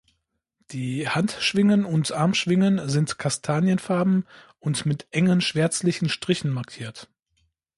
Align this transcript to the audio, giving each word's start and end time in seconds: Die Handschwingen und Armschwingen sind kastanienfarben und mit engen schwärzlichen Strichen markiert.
Die 0.71 1.07
Handschwingen 1.07 1.85
und 1.85 2.11
Armschwingen 2.11 2.89
sind 2.89 3.19
kastanienfarben 3.19 4.25
und 4.57 4.83
mit 4.87 5.05
engen 5.11 5.41
schwärzlichen 5.41 6.09
Strichen 6.09 6.49
markiert. 6.51 7.07